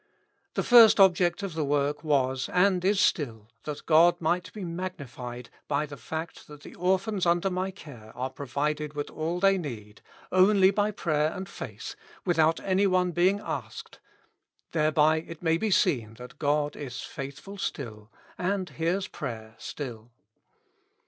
The 0.55 0.63
first 0.63 0.99
object 0.99 1.43
of 1.43 1.53
the 1.53 1.63
work 1.63 2.03
was, 2.03 2.49
and 2.51 2.83
is 2.83 2.99
still: 2.99 3.49
that 3.65 3.85
God 3.85 4.19
might 4.19 4.51
be 4.51 4.63
magvified 4.63 5.49
by 5.67 5.85
the 5.85 5.95
fact 5.95 6.47
that 6.47 6.61
the 6.63 6.73
orphans 6.73 7.27
under 7.27 7.51
my 7.51 7.69
care 7.69 8.11
are 8.17 8.31
provided 8.31 8.93
with 8.95 9.11
all 9.11 9.39
they 9.39 9.59
need, 9.59 10.01
only 10.31 10.71
by 10.71 10.89
prayer 10.89 11.31
and 11.31 11.45
faith^ 11.45 11.93
without 12.25 12.59
any 12.61 12.87
one 12.87 13.11
being 13.11 13.41
asked; 13.41 13.99
thereby 14.71 15.17
it 15.17 15.43
may 15.43 15.57
be 15.59 15.69
seen 15.69 16.15
that 16.15 16.39
God 16.39 16.75
is 16.75 17.01
FAITHFUL 17.01 17.59
STILL, 17.59 18.11
AND 18.39 18.69
HEARS 18.71 19.07
PRAYER 19.07 19.53
STILL. 19.59 20.09